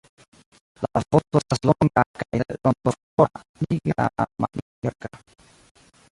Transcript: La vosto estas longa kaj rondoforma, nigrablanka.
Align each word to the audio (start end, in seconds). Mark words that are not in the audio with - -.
La 0.85 1.01
vosto 1.15 1.41
estas 1.41 1.59
longa 1.69 2.03
kaj 2.21 2.39
rondoforma, 2.53 3.43
nigrablanka. 3.65 5.13